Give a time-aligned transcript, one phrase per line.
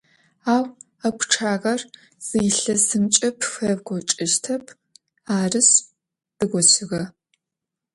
[0.53, 0.63] Ау
[1.07, 1.81] а пчъагъэр
[2.25, 4.65] зы илъэсымкӏэ пфэукӏочӏыщтэп,
[5.39, 5.75] арышъ,
[6.37, 7.03] дгощыгъэ.